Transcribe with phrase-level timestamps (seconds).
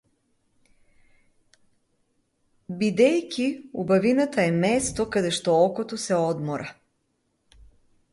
[2.79, 3.45] Бидејќи
[3.83, 6.73] убавината е место каде што окото се одмора.